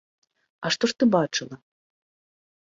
[0.65, 1.55] А што ж ты бачыла?